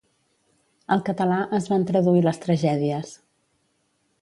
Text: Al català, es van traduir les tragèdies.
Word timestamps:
Al 0.95 1.03
català, 1.09 1.37
es 1.57 1.69
van 1.73 1.85
traduir 1.91 2.25
les 2.29 2.41
tragèdies. 2.47 3.13